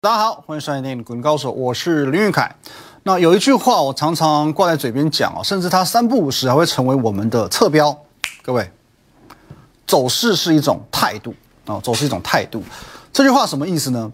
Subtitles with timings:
[0.00, 2.54] 大家好，欢迎收看电影《股神高手》，我是林玉凯。
[3.02, 7.92] 那有一句话我常常挂在嘴边讲哦，甚至它三不五时还会成为我们的侧标。
[8.40, 8.70] 各位，
[9.88, 11.34] 走势是一种态度
[11.66, 12.62] 哦，走势一种态度。
[13.12, 14.08] 这句话什么意思呢？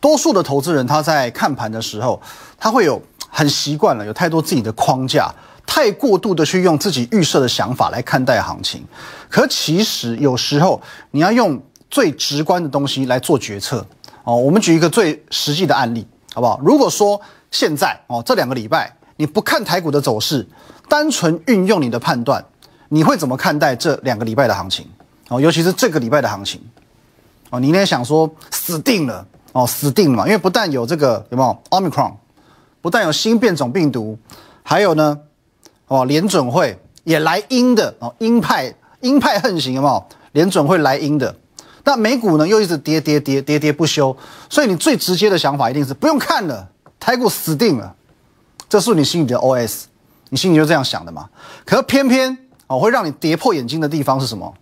[0.00, 2.18] 多数的投资人他在看盘的时候，
[2.56, 2.98] 他会有
[3.28, 5.30] 很习惯了，有太多自己的框架，
[5.66, 8.82] 太过度的去用自己预设的想法来看待行情。
[9.28, 13.86] 可其实有时候你要用最直观的东西来做决策。
[14.28, 16.60] 哦，我们举一个最实际的案例，好不好？
[16.62, 17.18] 如果说
[17.50, 20.46] 现在哦这两个礼拜你不看台股的走势，
[20.86, 22.44] 单纯运用你的判断，
[22.90, 24.86] 你会怎么看待这两个礼拜的行情？
[25.30, 26.60] 哦，尤其是这个礼拜的行情，
[27.48, 32.12] 哦，你应该想说死定了哦，死定了嘛，因为不但有这个有没有 omicron，
[32.82, 34.18] 不但有新变种病毒，
[34.62, 35.18] 还有呢，
[35.86, 40.04] 哦，联准会也来阴的哦，鹰派鹰派横行有没有？
[40.32, 41.34] 联准会来阴的。
[41.88, 44.14] 那美股呢，又一直跌跌跌跌跌不休，
[44.50, 46.68] 所以你最直接的想法一定是不用看了，
[47.00, 47.94] 台股死定了，
[48.68, 49.84] 这是你心里的 OS，
[50.28, 51.30] 你心里就这样想的嘛？
[51.64, 54.52] 可是偏偏哦，会让你跌破眼睛的地方是什么？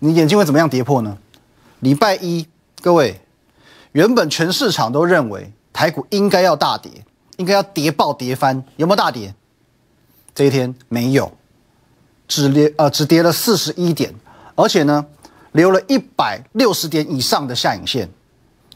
[0.00, 1.16] 你眼睛会怎么样跌破呢？
[1.80, 2.46] 礼拜一，
[2.82, 3.22] 各位，
[3.92, 6.92] 原本全市场都认为台股应该要大跌，
[7.38, 9.34] 应该要跌爆跌翻，有没有大跌？
[10.34, 11.32] 这一天没有，
[12.28, 14.14] 只跌呃只跌了四十一点，
[14.54, 15.06] 而且呢。
[15.56, 18.06] 留了一百六十点以上的下影线，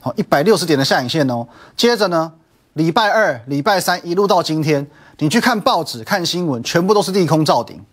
[0.00, 1.47] 好，一百六十点的下影线哦。
[1.77, 2.33] 接着呢，
[2.72, 4.87] 礼拜二、礼拜三一路到今天，
[5.19, 7.84] 你去看报纸、看新闻，全部都是利空造顶。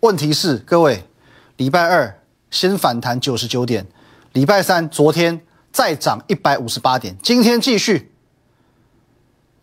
[0.00, 1.02] 问题是，各位，
[1.56, 3.86] 礼拜二先反弹九十九点，
[4.34, 5.40] 礼拜三昨天
[5.72, 8.12] 再涨一百五十八点，今天继续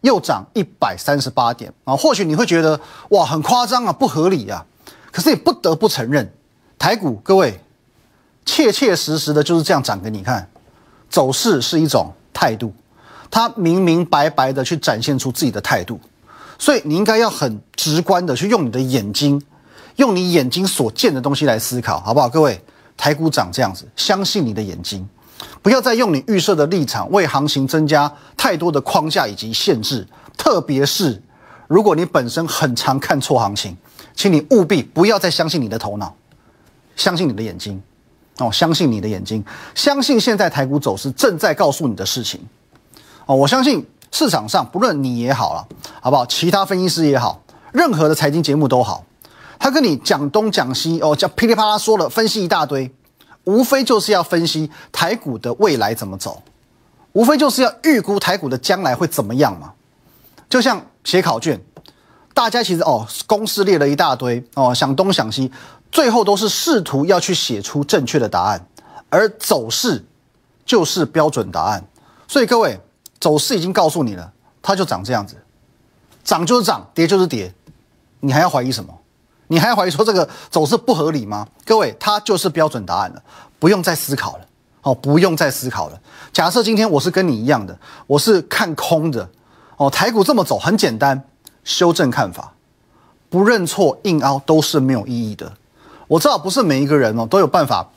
[0.02, 1.95] 又涨一百三十八点啊。
[1.95, 4.66] 或许你会觉得哇，很夸张啊，不合理啊。
[5.11, 6.33] 可是也不得不承认，
[6.80, 7.59] 台股各位。
[8.45, 10.50] 切切实实的就是这样涨给你看，
[11.09, 12.73] 走势是一种态度，
[13.30, 15.99] 它明明白白的去展现出自己的态度，
[16.58, 19.42] 所以你应该要很直观的去用你的眼睛，
[19.98, 22.27] 用你眼睛所见的东西来思考，好不好？
[22.27, 22.61] 各位，
[22.98, 25.08] 台股涨这样子，相信你的眼睛，
[25.61, 31.21] 不要再用你预设的立场为行情增加太多的框架以及限制，特别是
[31.67, 33.77] 如果你本身很常看错行情，
[34.15, 36.15] 请你务必不要再相信你的头脑，
[36.95, 37.82] 相信你的眼睛。
[38.41, 39.43] 哦，相信你的眼睛，
[39.75, 42.41] 相信现在台股走势正在告诉你的事情。
[43.27, 45.67] 哦，我相信市场上不论你也好了，
[46.02, 46.25] 好不好？
[46.25, 49.05] 其他分析师也好，任何的财经节目都好，
[49.59, 52.91] 他跟你讲东讲西，哦，讲噼里啪啦说了，分析一大堆，
[53.43, 56.41] 无非就是要分析台股的未来怎么走，
[57.13, 59.73] 无非就是要预估台股的将来会怎么样嘛。
[60.49, 61.61] 就像写考卷，
[62.33, 65.52] 大家其实哦，公式列了一大堆，哦，想东想西。
[65.91, 68.65] 最后都是试图要去写出正确的答案，
[69.09, 70.03] 而走势
[70.65, 71.83] 就是标准答案。
[72.27, 72.79] 所以各位，
[73.19, 74.31] 走势已经告诉你了，
[74.61, 75.35] 它就长这样子，
[76.23, 77.53] 涨就是涨，跌就是跌，
[78.21, 78.97] 你还要怀疑什么？
[79.47, 81.45] 你还要怀疑说这个走势不合理吗？
[81.65, 83.21] 各位，它就是标准答案了，
[83.59, 84.45] 不用再思考了。
[84.83, 86.02] 哦，不用再思考了。
[86.31, 87.77] 假设今天我是跟你一样的，
[88.08, 89.29] 我是看空的，
[89.77, 91.21] 哦，台股这么走很简单，
[91.63, 92.53] 修正看法，
[93.29, 95.52] 不认错硬凹都是没有意义的。
[96.11, 97.89] 我知道不是每一个人哦都有办法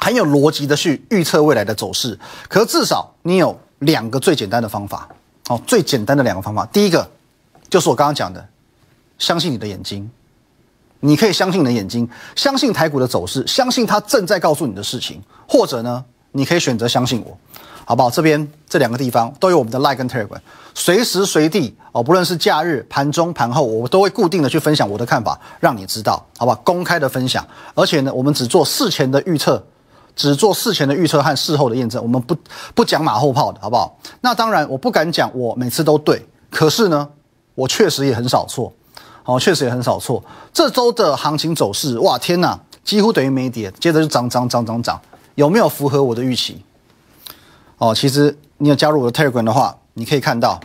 [0.00, 5.08] 很有逻辑的去预测未来的走势，可是至少你有两个最简单的方法
[5.48, 7.10] 哦，最简单的两个方法，第一个
[7.70, 8.46] 就是我刚刚讲的，
[9.18, 10.10] 相信你的眼睛，
[11.00, 12.06] 你可以相信你的眼睛，
[12.36, 17.36] 相信台股的走势，相信它正在告诉你的事情，或者呢，你可以选择相信我。
[17.84, 18.10] 好不好？
[18.10, 20.36] 这边这两个地方都有我们的 Like 跟 Telegram，
[20.74, 26.60] 随时随地哦，不论是假日、盘中、盘后，我都会固定的去分享我的看法，让你知道，好不好？
[26.62, 27.42] 公开的分享，
[27.74, 29.64] 而且呢，我们只做事前的预测，
[30.14, 32.36] 只做事前的预测和事后的验证，我们不
[32.74, 33.98] 不讲马后炮的，好不好？
[34.20, 37.08] 那当然，我不敢讲我每次都对，可是呢，
[37.54, 38.70] 我确实也很少错，
[39.24, 40.22] 哦，确实也很少错。
[40.52, 45.00] 这周的行情走势，哇，天哪，几乎等于没跌，接着就涨涨涨涨涨，
[45.38, 46.64] 有没有符合我的预期？
[47.76, 50.58] 哦，其实你有加入我的 Telegram 的话，你可以看到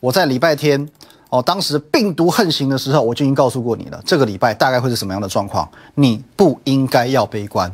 [0.00, 0.86] 我在礼拜天
[1.30, 7.72] 哦，当时病毒横行的时候，我就已经告诉过你了，这个礼拜大概会是什么样的状况，你不应该要悲观。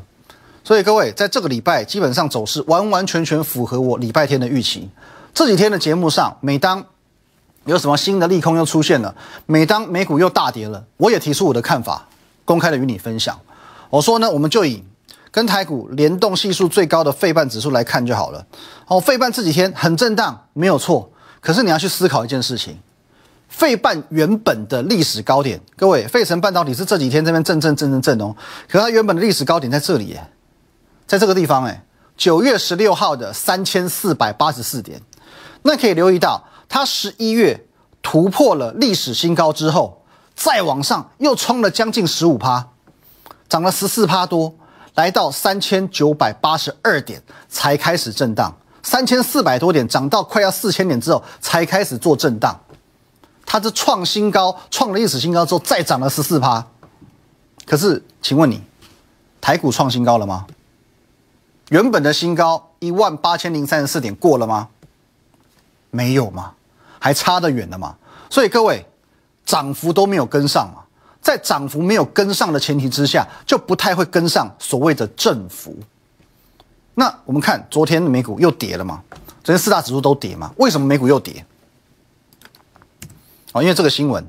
[0.62, 4.88] 所以各位，在这个礼拜基本上走势完完全全符合我礼拜天的预期。
[5.34, 6.84] 这几天的节目上，每当
[7.64, 9.12] 有什么新的利空又出现了，
[9.46, 12.06] 每当美股又大跌了，我也提出我的看法，
[12.44, 13.36] 公开的与你分享。
[13.90, 14.84] 我说呢，我们就以。
[15.36, 18.42] 跟台股联动系数最高的费半指数来看就好了。
[18.86, 21.12] 哦，费半这几天很震荡，没有错。
[21.42, 22.78] 可是你要去思考一件事情，
[23.46, 28.34] 费半原本的历史高点，各位，费城半导体是这几天这边震震震震震哦。
[28.66, 30.26] 可它原本的历史高点在这里耶，
[31.06, 31.84] 在这个地方，哎，
[32.16, 34.98] 九月十六号的三千四百八十四点，
[35.60, 37.66] 那可以留意到，它十一月
[38.00, 40.02] 突破了历史新高之后，
[40.34, 42.68] 再往上又冲了将近十五趴，
[43.50, 44.54] 涨了十四趴多，
[44.96, 52.58] 来到三千九百八十二点才开始震荡，三千四百多点涨到快要四千点之后才开始做震荡，
[53.44, 56.66] 它是创新高，创了历史新高之后再涨了十四趴，
[57.66, 58.62] 可是请问你，
[59.40, 60.46] 台股创新高了吗？
[61.68, 64.68] 原本的新高一万八千零三十四点过了吗？
[65.90, 66.54] 没有吗，
[66.98, 67.96] 还差得远的吗。
[68.30, 68.86] 所以各位，
[69.44, 70.84] 涨幅都没有跟上嘛，
[71.26, 75.76] 在涨幅没有跟上的前提之下，就不太会跟上所谓的振幅。
[76.94, 79.02] 那我们看昨天美股又跌了嘛，
[79.42, 81.44] 昨天四大指数都跌嘛，为什么美股又跌？
[83.50, 84.24] 哦，因为这个新闻，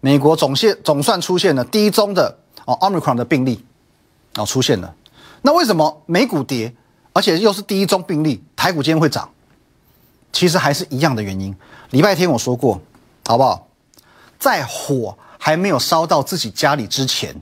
[0.00, 3.64] 美国总现总算出现了第一宗的哦奥密克戎的病例，
[4.34, 4.92] 哦出现了。
[5.42, 6.74] 那为什么美股跌，
[7.12, 9.30] 而且又是第一宗病例，台股今天会涨？
[10.32, 11.54] 其实还是一样的原因。
[11.90, 12.80] 礼拜天我说过，
[13.28, 13.68] 好不好？
[14.42, 17.32] 在火还没有烧到自己家里之前，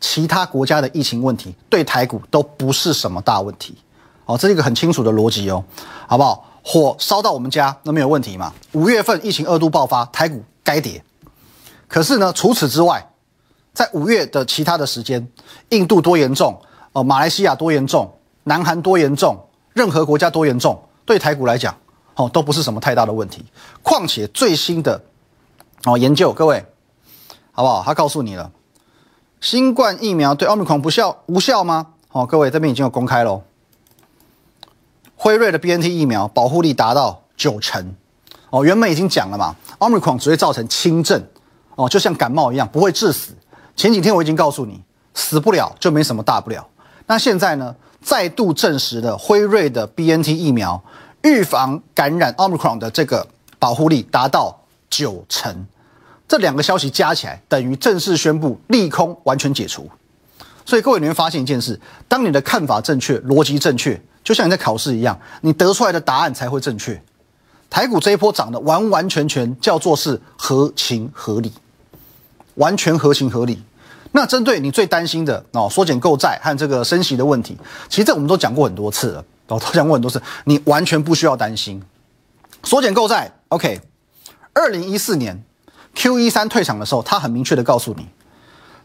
[0.00, 3.76] 其他国家的疫情问题对台股都不是什么大问题。
[4.24, 5.62] 哦，这是一个很清楚的逻辑哦，
[6.08, 6.42] 好不好？
[6.64, 8.54] 火烧到我们家，那没有问题嘛？
[8.72, 11.04] 五月份疫情二度爆发，台股该跌。
[11.86, 13.06] 可是呢，除此之外，
[13.74, 15.28] 在五月的其他的时间，
[15.68, 16.58] 印度多严重？
[16.92, 18.10] 哦，马来西亚多严重，
[18.44, 19.38] 南韩多严重，
[19.74, 21.76] 任何国家多严重，对台股来讲，
[22.14, 23.44] 哦，都不是什么太大的问题。
[23.82, 24.98] 况且最新的
[25.84, 26.64] 哦研究，各位，
[27.52, 27.82] 好不好？
[27.84, 28.50] 他告诉你了，
[29.40, 31.88] 新冠疫苗对奥密克戎不效无效吗？
[32.12, 33.42] 哦，各位这边已经有公开喽。
[35.14, 37.94] 辉瑞的 BNT 疫苗保护力达到九成，
[38.50, 41.22] 哦，原本已经讲了嘛，奥密克戎只会造成轻症，
[41.76, 43.34] 哦，就像感冒一样，不会致死。
[43.76, 44.82] 前几天我已经告诉你，
[45.14, 46.66] 死不了就没什么大不了。
[47.06, 47.76] 那现在呢？
[48.02, 50.80] 再度证实了辉瑞的 B N T 疫苗
[51.22, 53.26] 预防感染 Omicron 的这个
[53.58, 54.60] 保护力达到
[54.90, 55.66] 九成，
[56.28, 59.90] 这两个消息加起来等于正式宣布利空完全解除。
[60.64, 61.78] 所以各位你会发现一件事：
[62.08, 67.00] 当你的看法正确、逻辑正确，就像你在考试一样，你得出来的答案才会正确。
[67.70, 71.52] 台股这一波涨的完完全全叫做是合情合理，
[72.54, 73.62] 完全合情合理。
[74.12, 77.56] 那针对你最担心的哦，缩减购债和这个升息的问题，
[77.88, 81.82] 其实这我们都讲过很多次了，哦，都讲过很多次，你完全不需要担心。
[82.64, 83.80] 缩减购债，OK。
[84.56, 85.44] 二零一四年
[85.94, 88.08] Q 一三退场的时候，他很明确的告诉你，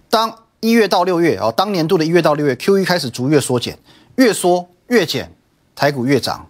[0.09, 3.79] 当一月到六月哦，当年度的一月到六月 Q 一开始逐月缩减，
[4.17, 5.33] 越缩越减，
[5.73, 6.45] 台股越涨。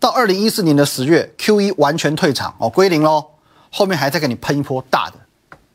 [0.00, 3.24] 到二零一四年的十月 Q 一完全退场哦，归零喽，
[3.70, 5.16] 后面还在给你喷一波大的。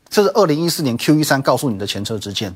[0.08, 2.52] 这是二零一四年 Q 一三告诉你的前车之鉴。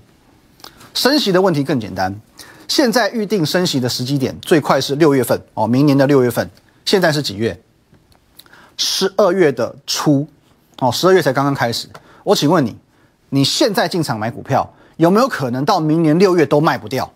[0.93, 2.21] 升息的问题更简单，
[2.67, 6.50] 现在预定升息的时机点最快是六月份哦，明年的六月份。
[6.85, 7.62] 现在是几月？
[8.82, 10.26] 十二月的初
[10.81, 11.88] 哦，十二月才刚刚开始。
[12.25, 12.76] 我请问你，
[13.29, 17.12] 你现在进场买股票，有没有可能到明年六月都卖不掉？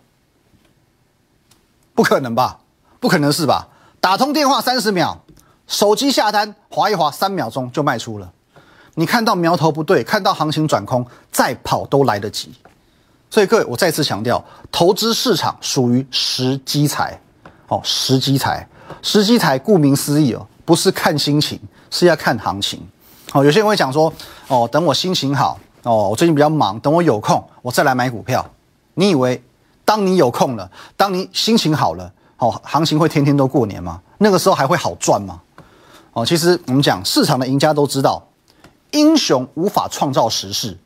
[1.93, 2.61] 不可能吧？
[3.01, 3.67] 不可能是吧？
[4.01, 5.25] 打通电话三十秒，
[5.67, 8.33] 手机下单划一划三秒钟就卖出了。
[8.95, 12.55] 你看到苗头不对，看到行情转空，再跑都来得及。
[13.29, 17.21] 所以各位，我再次强调，投资市场属于时机财，
[17.67, 18.69] 哦，时机财，
[19.03, 21.59] 时机财，顾名思义哦，不是看心情，
[21.91, 22.87] 是要看行情。
[23.33, 24.13] 哦，有些人会讲说，
[24.49, 28.45] 哦，等我心情好，哦，我最近比较忙，等我有空，我再来买股票。
[28.95, 29.43] 你以为，
[29.85, 34.03] 当你有空了，当你心情好了，哦，行情会天天都过年吗？
[34.19, 35.41] 那个时候还会好赚吗？
[36.13, 38.23] 哦，其实我们讲市场的赢家都知道。
[38.93, 40.79] 英雄无法创造时势，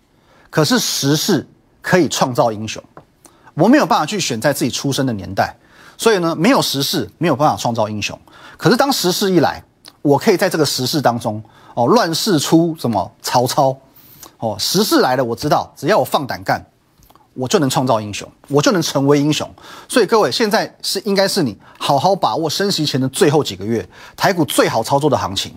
[0.48, 1.46] 可是时势
[1.80, 2.82] 可以创造英雄。
[3.54, 5.54] 我没有办法去选在自己出生的年代，
[5.96, 8.18] 所以呢，没有时势，没有办法创造英雄。
[8.56, 9.62] 可是当时势一来，
[10.02, 11.42] 我可以在这个时势当中，
[11.74, 13.76] 哦，乱世出什么曹操，
[14.38, 16.64] 哦，时势来了，我知道，只要我放胆干，
[17.34, 19.48] 我就能创造英雄，我就能成为英雄。
[19.88, 25.54] 所以各位，现在是应该是你好好把握升息前的最后几个月，台股最好操作的行情。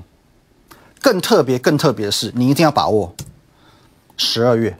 [1.01, 3.13] 更特别、更特别的是，你一定要把握
[4.17, 4.77] 十二月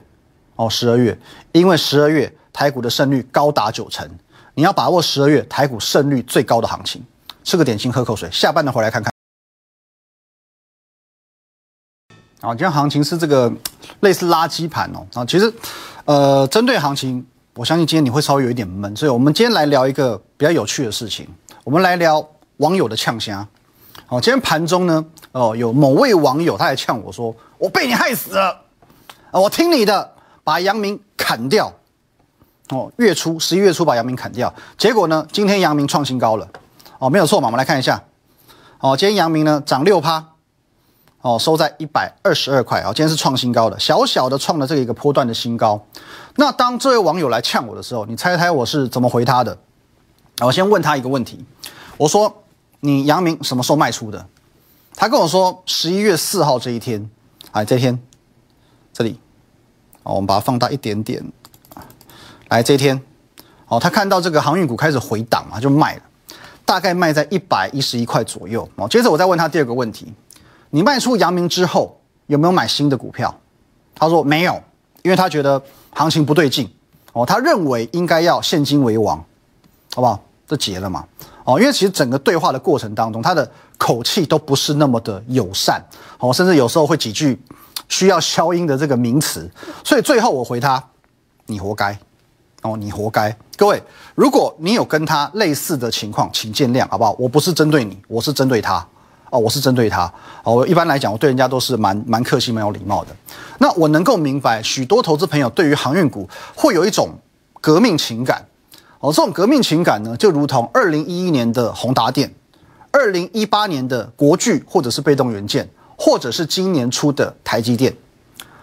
[0.56, 1.18] 哦，十二月，
[1.52, 4.06] 因为十二月台股的胜率高达九成，
[4.54, 7.02] 你要把握十二月台股胜率最高的行情。
[7.42, 9.13] 吃个点心，喝口水，下班的回来看看。
[12.44, 13.50] 啊，今天行情是这个
[14.00, 15.06] 类似垃圾盘哦。
[15.14, 15.50] 啊，其实，
[16.04, 21.26] 呃，针对行情，我相信今天你会稍微有一点闷，所以我们今天来聊一个比较有趣的事情，
[21.64, 22.22] 我们来聊
[22.58, 23.46] 网友的呛虾。
[24.04, 25.02] 好，今天盘中呢？
[25.32, 28.60] 哦，有某位网友他还呛我说：“我被你害死了，
[29.32, 30.12] 我听你的，
[30.44, 31.72] 把杨明砍掉。”
[32.68, 36.46] 哦，月初十一月初把杨明砍掉，结果呢，今天杨明创新高了。
[36.98, 38.02] 哦，没有错嘛，我们来看一下，
[38.80, 40.24] 哦，今天杨明呢涨六趴，
[41.24, 45.82] 哦，收在一百二十二块啊，今天是创新高的，小小的创了这个一个波段的新高。
[46.36, 49.56] 那当这位网友来呛我的时候，你猜猜我是怎么回他的？
[50.42, 51.42] 我先问他一个问题，
[51.96, 52.42] 我说
[52.80, 54.26] 你阳明什么时候卖出的？
[54.94, 57.08] 他跟我说十一月四号这一天，
[57.52, 57.98] 哎，这一天，
[58.92, 59.18] 这里，
[60.02, 61.24] 哦，我们把它放大一点点，
[62.50, 63.00] 来这一天，
[63.68, 66.02] 哦，他看到这个航运股开始回档嘛，就卖了，
[66.66, 68.68] 大概卖在一百一十一块左右。
[68.76, 70.12] 哦，接着我再问他第二个问题，
[70.74, 73.32] 你卖出阳明之后有没有买新的股票？
[73.94, 74.60] 他说没有，
[75.02, 75.62] 因为他觉得
[75.92, 76.68] 行情不对劲，
[77.12, 79.24] 哦，他认为应该要现金为王。
[79.94, 80.20] 好不好？
[80.48, 81.06] 这结了嘛？
[81.44, 85.80] 哦，因为其实整个对话的过程当中，他的口气都不是那么的友善，
[86.18, 87.40] 哦，甚至有时候会几句
[87.88, 89.48] 需要消音的这个名词，
[89.84, 90.82] 所以最后我回他
[91.46, 91.96] ：“你活该，
[92.62, 93.80] 哦，你活该。”各位，
[94.16, 97.14] 如果你有跟他类似的情况，请见谅，好不好？
[97.16, 98.84] 我不是针对你，我是针对他，
[99.34, 100.04] 哦，我是针对他。
[100.44, 103.08] 哦，我一般来讲，我对人家都是蛮蛮客气、蛮有礼貌的。
[103.58, 107.08] 那我能够明白，许多投资朋友对于航运股会有一种
[107.60, 108.46] 革命情感。
[109.00, 112.32] 哦，这种革命情感呢，就如同二零一一年的宏达电，
[112.92, 117.92] 二零一八年的国巨，或者是被动元件，或者是今年出的台积电。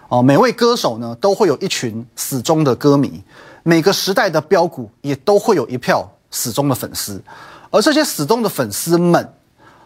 [0.08, 3.10] 哦，每位歌手呢，都会有一群死忠的歌迷；
[3.62, 7.22] 每个时代的标股，也都会有一票死忠的粉丝。
[7.70, 9.32] 而这些死忠的粉丝们，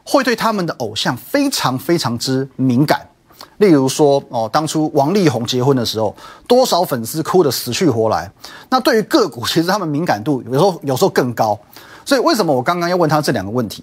[0.07, 3.07] 会对他们的偶像非常非常之敏感。
[3.59, 6.15] 例如说，哦，当初王力宏结婚的时候，
[6.47, 8.31] 多少粉丝哭得死去活来。
[8.71, 11.59] 那对于个股，其实他们敏感度有时候有时候更高。
[12.05, 13.83] 所以为什么我刚刚要问他这两个问题？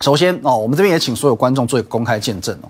[0.00, 2.68] 首先，哦，我们这边也请所有观众做一个公开见证哦。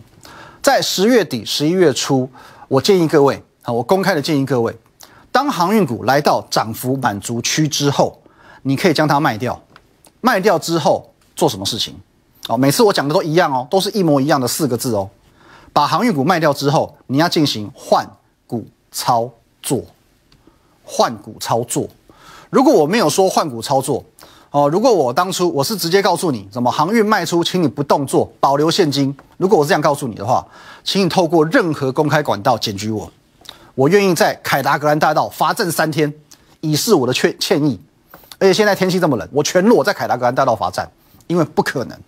[0.60, 2.28] 在十月底、十一月初，
[2.68, 4.76] 我建议各位，啊，我公开的建议各位，
[5.30, 8.20] 当航运股来到涨幅满足区之后，
[8.62, 9.60] 你可以将它卖掉。
[10.20, 11.94] 卖掉之后做什么事情？
[12.48, 15.08] 哦，每次我讲的都一样哦，都是一模一样的四个字哦。
[15.72, 18.08] 把航运股卖掉之后，你要进行换
[18.46, 19.30] 股操
[19.62, 19.82] 作。
[20.86, 21.88] 换股操作，
[22.50, 24.04] 如果我没有说换股操作，
[24.50, 29.16] 哦，如果我当初我是直接告诉你，什么航运卖出，请你不动作，保留现金。
[29.38, 30.46] 如果我是这样告诉你的话，
[30.84, 33.10] 请你透过任何公开管道检举我，
[33.74, 36.12] 我愿意在凯达格兰大道罚站三天，
[36.60, 37.80] 以示我的歉歉意。
[38.38, 40.86] 而且现在天气这么冷，我全裸在凯达格兰大道罚站，
[41.28, 41.98] 因为不可能。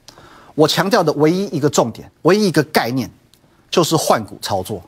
[0.57, 3.09] 我强调的唯一一个重点，唯一一个概念。
[3.69, 4.81] 就是换股操作，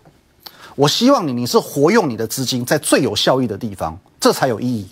[0.77, 4.89] 我希望你你是活用你的资金在最有效益的地方，这才有意义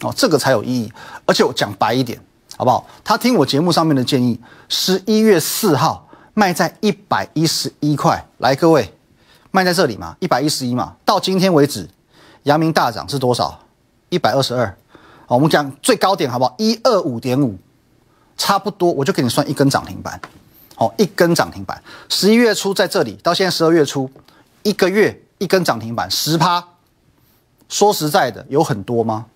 [0.00, 0.90] 哦，这个才有意义。
[1.26, 2.18] 而且我讲白一点，
[2.56, 2.84] 好不好？
[3.04, 8.92] 他听我节目上面的建议，十一月四号卖在一百一十一块，来各位，
[9.50, 10.96] 卖在这里嘛，一百一十一嘛。
[11.04, 11.86] 到今天为止，
[12.44, 13.60] 阳明大涨是多少？
[14.08, 14.66] 一百二十二。
[15.26, 16.54] 好，我们讲最高点好不好？
[16.56, 17.56] 一二五点五，
[18.38, 20.18] 差不多，我就给你算一根涨停板。
[20.76, 24.08] 哦，一根涨停板，十一月初在这里，到现在十二月初，
[24.62, 26.64] 一个月一根涨停板，十趴。
[27.68, 29.26] 说实在的，有很多吗？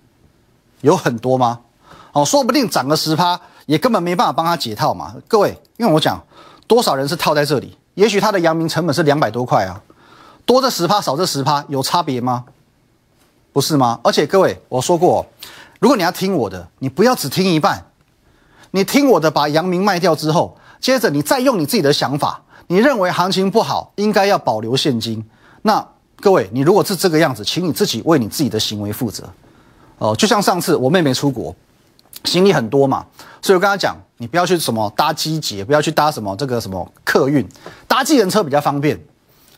[0.82, 1.58] 有很多吗？
[2.12, 5.16] 哦，说不定涨个十趴，也根本没办法帮他解套嘛。
[5.26, 6.22] 各位，因为我讲，
[6.68, 7.76] 多少人是套在这里？
[7.94, 9.82] 也许他的阳明成本是两百多块啊，
[10.46, 12.44] 多这十趴，少这十趴，有差别吗？
[13.52, 13.98] 不是吗？
[14.04, 15.26] 而且各位，我说过，
[15.80, 17.84] 如果你要听我的，你不要只听一半，
[18.72, 20.54] 你听我的，把阳明卖掉之后。
[20.80, 25.24] 接着你再用你自己的想法，你认为行情不好，应该要保留现金。
[25.62, 25.86] 那
[26.20, 29.22] 各位，你如果是这个样子，请你自己为你自己的行为负责。
[29.98, 31.54] 哦，就像上次我妹妹出国，
[32.24, 33.06] 行李很多嘛，
[33.40, 37.48] 所以我跟她讲，你不要去什么搭机捷，不要去搭什么这个什么客运，
[37.86, 39.00] 搭计程车比较方便。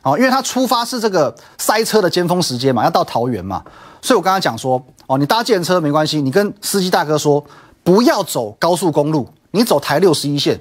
[0.02, 3.64] 哦，因为她出发是这个塞车的尖峰时间嘛，要到桃园嘛，
[4.02, 7.42] 所以我跟她讲说，哦，你搭计程车没关系，你跟司机大哥说，
[7.84, 10.60] 不要走高速公路，你走台六十一线。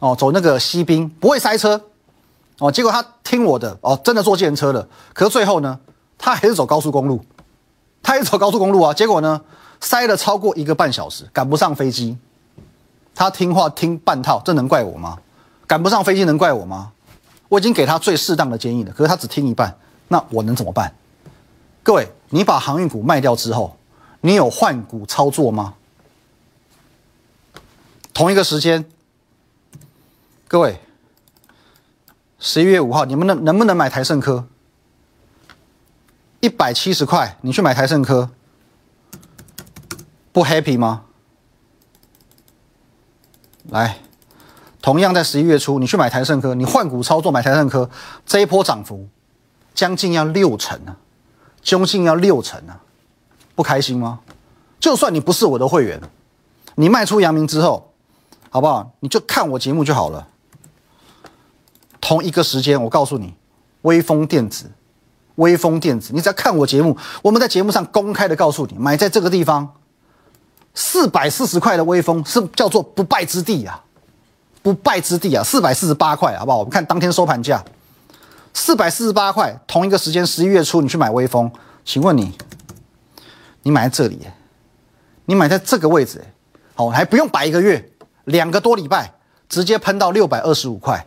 [0.00, 1.80] 哦，走那个西滨不会塞车，
[2.58, 4.88] 哦，结果他听我的，哦，真的坐电车了。
[5.12, 5.78] 可是最后呢，
[6.16, 7.20] 他还是走高速公路，
[8.02, 8.94] 他也走高速公路啊。
[8.94, 9.40] 结果呢，
[9.80, 12.16] 塞了超过一个半小时，赶不上飞机。
[13.12, 15.18] 他听话听半套，这能怪我吗？
[15.66, 16.92] 赶不上飞机能怪我吗？
[17.48, 19.76] 我已经给他最适当的建议了，可是他只听一半，
[20.06, 20.94] 那我能怎么办？
[21.82, 23.76] 各位，你把航运股卖掉之后，
[24.20, 25.74] 你有换股操作吗？
[28.18, 28.84] 同一个时间。
[30.48, 30.80] 各位，
[32.40, 34.48] 十一月五号，你们能能不能买台盛科？
[36.40, 38.30] 一百七十块，你去买台盛科，
[40.32, 41.04] 不 happy 吗？
[43.68, 43.98] 来，
[44.82, 47.88] 同样在十一月初，你去买台盛科，你换股操作买台盛科，
[48.26, 49.06] 这一波涨幅
[49.76, 50.96] 将近要六成啊，
[51.62, 52.82] 将近要六成啊，
[53.54, 54.18] 不开心吗？
[54.80, 56.00] 就算你不是我的会员，
[56.74, 57.84] 你卖出阳明之后。
[58.50, 58.92] 好不好？
[59.00, 60.26] 你就看我节目就好了。
[62.00, 63.34] 同一个时间，我告诉你，
[63.82, 64.70] 微风电子，
[65.34, 69.74] 微风电子，你只要看我节目，我们在节目上公开的告诉你，买在这个地方，
[70.74, 73.84] 四百四十块的微风是叫做不败之地啊，
[74.62, 76.58] 不败之地啊，四百四十八块，好不好？
[76.58, 77.62] 我们看当天收盘价，
[78.54, 81.50] 四百四十八块，同一个时间，十一月初你去买微风，
[81.84, 82.32] 请问你，
[83.64, 84.26] 你买在这里，
[85.26, 86.24] 你买在这个位置，
[86.74, 87.90] 好，还不用摆一个月，
[88.28, 89.12] 两个多礼拜，
[89.48, 91.04] 直接喷到六百二十五块。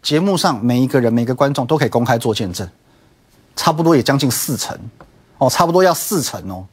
[0.00, 2.68] 节目上每一个人、每个观众都可以公开做见证，
[3.54, 4.76] 差不多也将近四成，
[5.38, 6.64] 哦，差不多要四成哦，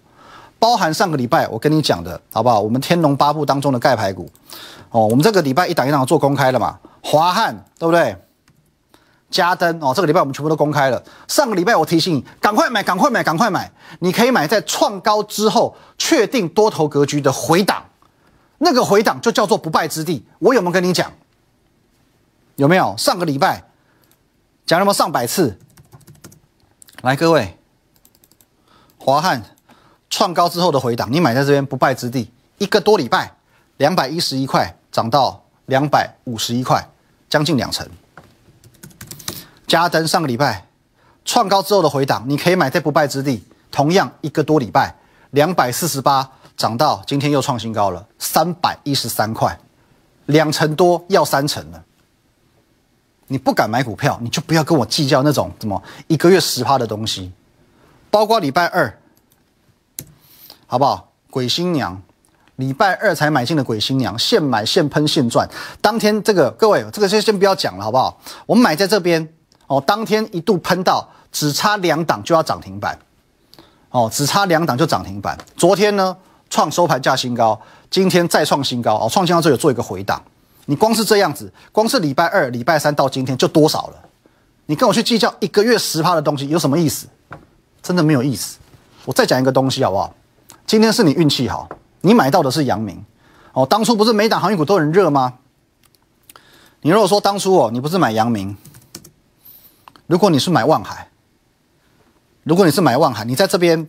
[0.57, 2.59] 包含上个礼拜我跟你讲的好不好？
[2.59, 4.29] 我们天龙八部当中的盖牌股，
[4.89, 6.79] 哦，我们这个礼拜一档一档做公开了嘛？
[7.03, 8.15] 华汉对不对？
[9.29, 11.03] 嘉登哦，这个礼拜我们全部都公开了。
[11.27, 13.71] 上个礼拜我提醒你，赶快买，赶快买，赶快买！
[13.99, 17.83] 你可以买在创高之后确定多头格局的回档，
[18.59, 20.25] 那个回档就叫做不败之地。
[20.37, 21.11] 我有没有跟你讲？
[22.55, 23.63] 有没有上个礼拜
[24.65, 25.57] 讲了么上百次？
[27.01, 27.57] 来，各位，
[28.97, 29.41] 华汉
[30.09, 33.33] 创高之后的回档，你买在这边不败之地，一个多礼拜，
[33.77, 36.89] 两百一十一块涨到两百五十一块，
[37.29, 37.87] 将近两成。
[39.65, 40.67] 嘉登上个礼拜
[41.23, 44.95] 创高之后的回档，你可以买在不败之地，同样一个多礼拜，
[45.31, 49.57] 两百四十八涨到今天又创新高了，三百一十三块，
[50.25, 51.81] 两成多要三成了。
[53.27, 57.31] 你不敢买股票，你就不要跟我计较那种什么一个月十趴的东西，
[58.11, 58.99] 包括礼拜二，
[60.67, 61.13] 好不好？
[61.31, 62.01] 鬼新娘，
[62.57, 65.47] 礼拜二才买进的鬼新娘，现买现喷现赚。
[65.79, 68.19] 当天这个各位，这个先先不要讲了，好不好？
[68.45, 69.25] 我们买在这边
[69.67, 72.99] 哦，当天一度喷到只差两档就要涨停板，
[73.91, 75.37] 哦，只差两档就涨停板。
[75.55, 76.17] 昨天呢
[76.49, 80.21] 创收盘价新高，今天再创新高哦，创新高之后有做一个回档。
[80.65, 83.95] 你光是这样子，光是礼拜二、礼拜三到今天就多少了？
[84.67, 87.07] 你跟我去计较一个月十趴的东西有什么意思？
[87.81, 88.57] 真的没有意思。
[89.05, 90.13] 我再讲一个东西好不好？
[90.67, 91.67] 今天是你运气好，
[92.01, 93.03] 你买到的是阳明。
[93.53, 95.33] 哦，当初不是每档航运股都很热吗？
[96.81, 98.55] 你如果说当初哦，你不是买阳明，
[100.05, 101.09] 如果你是买万海，
[102.43, 103.87] 如果你是买万海，你在这边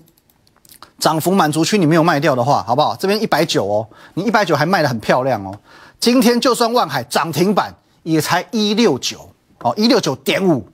[1.00, 2.94] 涨幅满足区你没有卖掉的话，好不好？
[2.94, 5.58] 这边一百九哦，你一百九还卖的很漂亮哦。
[5.98, 9.28] 今天就算万海涨停板也才一六九
[9.60, 10.68] 哦，一六九点五。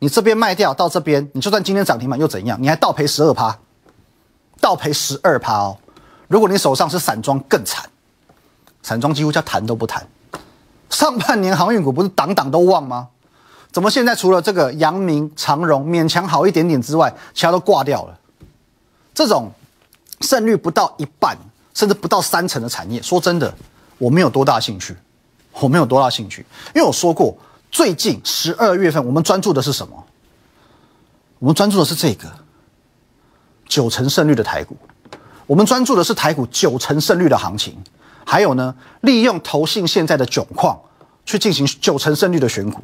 [0.00, 2.60] 你这边卖掉到这边，你就算今天涨停板又怎样？
[2.60, 3.56] 你还倒赔十二趴，
[4.60, 5.78] 倒赔十二趴哦。
[6.26, 7.88] 如果你手上是散装更惨，
[8.82, 10.04] 散装几乎叫谈都不谈。
[10.90, 13.08] 上半年航运股不是档档都旺吗？
[13.70, 18.18] 怎么现在除了这个阳明、长荣勉强好一点点之外，其他都挂掉了？
[19.14, 19.52] 这种
[20.20, 21.36] 胜率不到一半，
[21.74, 23.52] 甚至不到三成的产业，说真的。
[23.98, 24.96] 我没有多大兴趣，
[25.52, 26.44] 我没有多大兴趣，
[26.74, 27.36] 因为我说过，
[27.70, 30.04] 最近十二月份我们专注的是什么？
[31.38, 32.28] 我们专注的是这个
[33.68, 34.76] 九成胜率的台股，
[35.46, 37.76] 我们专注的是台股九成胜率的行情，
[38.26, 40.80] 还有呢，利用投信现在的窘况
[41.24, 42.82] 去进行九成胜率的选股，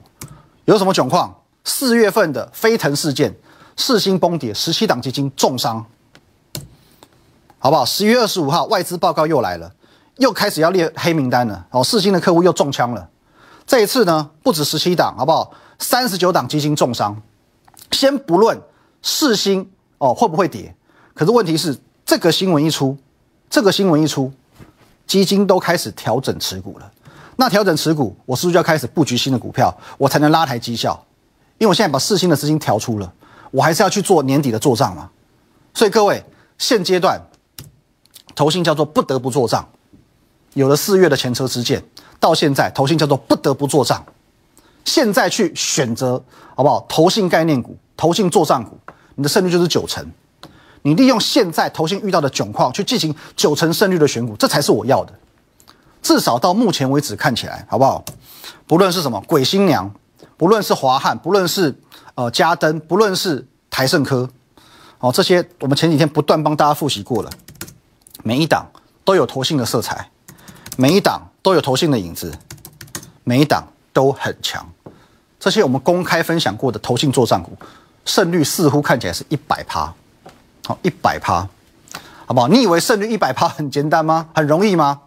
[0.66, 1.34] 有什么窘况？
[1.64, 3.34] 四月份的飞腾事件，
[3.76, 5.84] 四星崩跌，十七档基金重伤，
[7.58, 7.84] 好不好？
[7.84, 9.72] 十一月二十五号外资报告又来了。
[10.18, 13.08] 又开始要列黑名单了，哦，四星的客户又中枪了。
[13.64, 15.52] 这一次呢，不止十七档，好不好？
[15.78, 17.16] 三十九档基金重伤。
[17.92, 18.60] 先不论
[19.00, 20.74] 四星哦会不会跌，
[21.14, 22.98] 可是问题是这个新闻一出，
[23.48, 24.32] 这个新闻一出，
[25.06, 26.92] 基金都开始调整持股了。
[27.36, 31.00] 那调整持股，我是不是就要开始布局新的股票，我才能拉抬绩效？
[31.58, 33.12] 因为我现在把四星的资金调出了，
[33.52, 35.08] 我还是要去做年底的做账嘛。
[35.74, 36.24] 所以各位，
[36.58, 37.20] 现阶段
[38.38, 39.68] 投信叫做不得不做账。
[40.54, 41.82] 有了四月的前车之鉴，
[42.20, 44.04] 到现在投信叫做不得不做账。
[44.84, 46.22] 现在去选择
[46.54, 46.86] 好不好？
[46.88, 48.78] 投信概念股、投信做账股，
[49.16, 50.08] 你的胜率就是九成。
[50.82, 55.12] 你利用现在投信遇到的窘况去进行九成胜率的选股，这才是我要的。
[56.00, 58.04] 至少到目前为止看起来，好不好？
[58.68, 59.92] 不论是什么鬼新娘，
[60.36, 61.76] 不论是华汉，不论是
[62.14, 64.30] 呃嘉登，不论是台盛科，
[65.00, 67.30] 哦，这些我们前几天不断帮大家复习过了，
[68.22, 68.66] 每一档
[69.04, 70.08] 都有投信的色彩。
[70.76, 72.32] 每一档都有投信的影子，
[73.24, 74.64] 每一档都很强。
[75.40, 77.50] 这些我们公开分享过的投信做账股，
[78.04, 79.92] 胜率似乎看起来是一百趴，
[80.64, 81.48] 好一百趴，
[82.26, 82.46] 好不好？
[82.46, 84.28] 你以为胜率一百趴很简单吗？
[84.34, 85.00] 很容易吗？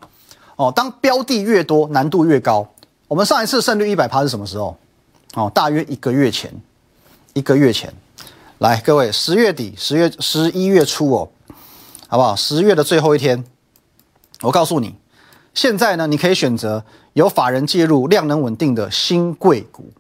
[0.58, 2.68] 哦，当标的越多，难度越高。
[3.08, 4.78] 我们上一次胜率一百趴是什么时候？
[5.36, 6.54] 哦，大约一个月前，
[7.32, 7.94] 一个月前。
[8.58, 11.30] 来，各位，十月底、十月、十一月初哦，
[12.12, 12.36] 好不好？
[12.36, 13.46] 十月的最后一天，
[14.42, 14.98] 我告诉你。
[15.54, 19.94] 现在呢，你可以选择有法人介入、量能稳定的新贵股，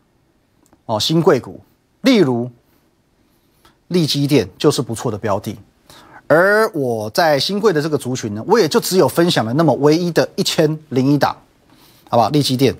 [0.87, 1.61] 哦，新贵股，
[2.01, 2.51] 例如
[3.87, 5.57] 利基电就是不错的标的。
[6.27, 11.37] 而我在新贵的这个族群呢，我也就只有分享了那么唯一的一千零一档，
[12.09, 12.27] 好不好？
[12.27, 12.75] 利基电，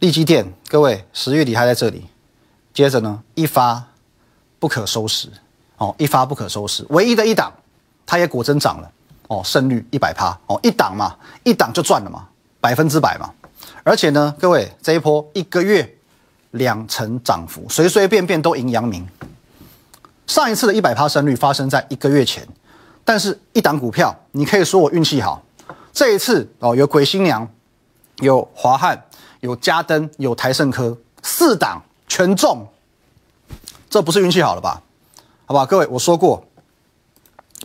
[0.00, 2.04] 利基电，各位十月底还在这里，
[2.74, 3.82] 接着呢，一发
[4.58, 5.30] 不可收拾，
[5.78, 7.52] 哦，一发不可收拾，唯一的一档，
[8.04, 8.90] 它也果真涨了。
[9.28, 12.28] 哦，胜率一百趴哦，一档嘛，一档就赚了嘛，
[12.60, 13.28] 百分之百嘛。
[13.82, 15.96] 而且呢，各位这一波一个月
[16.52, 19.04] 两成涨幅，随随便便都赢阳明。
[20.28, 22.46] 上一次的一百趴胜率发生在一个月前，
[23.04, 25.42] 但是一档股票，你可以说我运气好。
[25.92, 27.48] 这一次哦，有鬼新娘，
[28.20, 29.02] 有华汉，
[29.40, 32.64] 有嘉登，有台盛科，四档全中，
[33.90, 34.80] 这不是运气好了吧？
[35.46, 36.44] 好吧，各位我说过。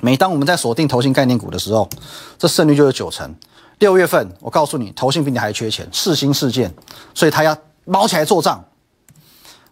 [0.01, 1.89] 每当我们在锁定投信概念股的时候，
[2.37, 3.35] 这胜率就是九成。
[3.79, 6.71] 六月份，我告诉你，投信比你还缺钱，事新事件，
[7.15, 8.63] 所以他要猫起来做账。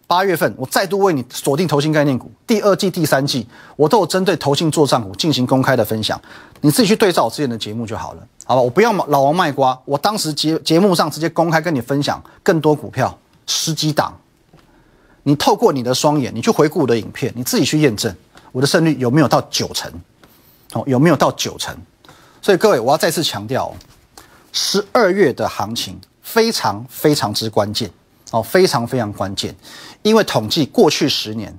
[0.08, 3.46] 八月份，我再度为你锁定投信概念股，第二季、第三季，
[3.76, 6.20] 我都有针对投信做账股进行公开的分享，
[6.60, 8.60] 你自己去对照我之前的节目就好了，好吧？
[8.60, 14.12] 我不要老王卖瓜，我当时节节目上直接公开跟你分享更多股票十几档，
[15.22, 18.14] 你透过你的双眼，你去回顾我的影片，你自己去验证
[18.52, 19.92] 我的胜率有没有到九成。
[20.72, 21.76] 哦，有没有到九成？
[22.40, 23.74] 所以各位，我要再次强调，
[24.52, 27.90] 十二月的行情非常非常之关键
[28.30, 29.52] 哦，非常非常关键。
[30.02, 31.52] 因为统计过去十年，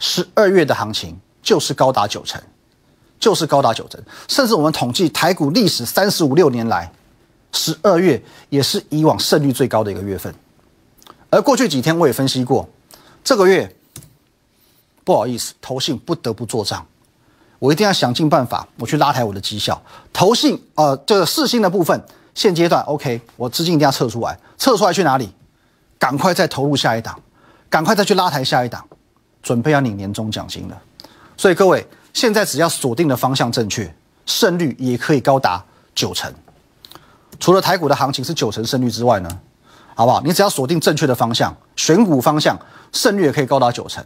[0.00, 2.42] 十二月的行情就是高达九成，
[3.20, 4.02] 就是高达九成。
[4.26, 6.90] 甚至我们统计台股历史三十五六年来，
[7.52, 10.34] 十二月也是以往胜率最高的一个月份。
[11.30, 12.68] 而过去几天我也分析过，
[13.28, 13.76] 这个月
[15.04, 16.86] 不好意思，投信不得不做账。
[17.58, 19.78] 我一定要想尽办法，我去拉抬我的绩效。
[20.14, 22.02] 投信，呃，这个四星的部分，
[22.34, 25.30] 现阶段 OK，我资金一定要撤出来，撤出来去哪里？
[25.98, 27.20] 赶快再投入下一档，
[27.68, 28.82] 赶快再去拉抬下一档，
[29.42, 30.82] 准备要领年终奖金了。
[31.36, 35.62] 所以各位，现在只要锁定的方向正确，胜率也可以高达
[35.94, 36.32] 九成。
[37.38, 39.40] 除了台股的行情是九成胜率之外呢，
[39.98, 40.20] 好不好？
[40.20, 42.56] 你只要锁定正确的方向，选股方向，
[42.92, 44.04] 胜率也可以高达九成。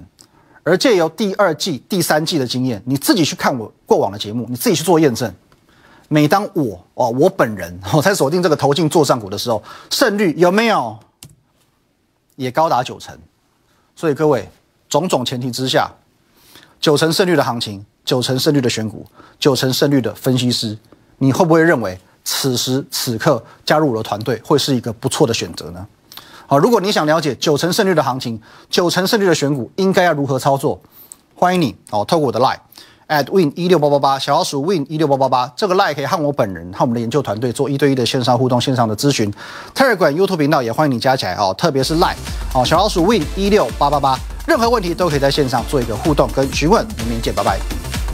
[0.62, 5.30] 而借由第二季、第三季的经验，你自己去看我过往的节目，你自己去做验证。
[6.08, 10.98] 每当我哦，我本人 我在锁定这个投进做上股的时候，胜率有没有
[12.36, 13.14] 也高达九成？
[13.94, 14.48] 所以各位，
[14.88, 15.92] 种种前提之下，
[16.80, 19.04] 九成胜率的行情，九成胜率的选股，
[19.38, 20.78] 九成胜率的分析师，
[21.18, 25.86] 你会不会认为此时此刻加入我的团队会是一个不错的选择呢？
[26.46, 30.80] 好，如果你想了解九成胜率的行情，九成胜率的选股应该要如何操作，
[31.34, 32.58] 欢迎你哦，透过我的 line
[33.08, 39.32] at win 一六八八八小老鼠 win 一六八八八这个 line 可以和我本人和我们的研究团队做一对一的线上互动、线上的咨询。
[39.74, 42.14] Telegram YouTube 频道也欢迎你加起来哦，特别是 line
[42.54, 46.86] 哦，小老鼠 win 一六八八八，任何问题都可以在线上做一个互动跟询问。
[47.08, 47.81] 明天见，拜拜。